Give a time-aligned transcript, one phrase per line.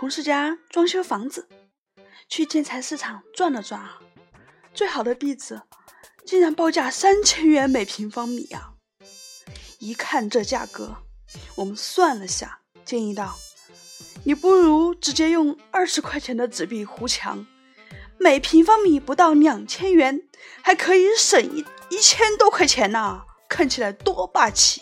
[0.00, 1.46] 同事家装修房子，
[2.26, 4.00] 去建材市场转了转啊，
[4.72, 5.60] 最好的壁纸
[6.24, 8.72] 竟然报价三千元每平方米啊！
[9.78, 10.96] 一看这价格，
[11.56, 13.38] 我们算了下，建议道
[14.24, 17.46] ：“你不如直接用二十块钱的纸币糊墙，
[18.16, 20.22] 每平方米不到两千元，
[20.62, 24.80] 还可以省一一千多块钱呢，看起来多霸气！”